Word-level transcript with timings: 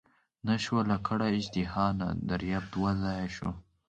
نه 0.47 0.55
شوه 0.63 0.81
لکړه 0.91 1.25
اژدها 1.37 1.85
نه 1.99 2.07
دریاب 2.29 2.65
دوه 2.73 2.91
ځایه 3.03 3.27
شو. 3.35 3.49